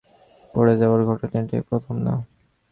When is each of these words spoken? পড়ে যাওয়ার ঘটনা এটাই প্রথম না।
পড়ে 0.53 0.73
যাওয়ার 0.81 1.01
ঘটনা 1.09 1.37
এটাই 1.41 1.63
প্রথম 1.69 1.95
না। 2.05 2.13